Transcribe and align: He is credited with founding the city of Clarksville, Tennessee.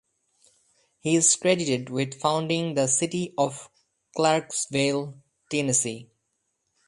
He 1.01 1.15
is 1.15 1.35
credited 1.35 1.91
with 1.91 2.19
founding 2.19 2.73
the 2.73 2.87
city 2.87 3.35
of 3.37 3.69
Clarksville, 4.15 5.13
Tennessee. 5.47 6.09